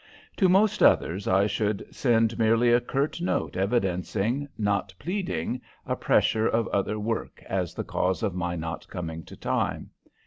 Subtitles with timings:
[0.37, 6.47] To most others I should send merely a curt note evidencing, not pleading, a pressure
[6.47, 9.91] of other work as the cause of my not coming to time.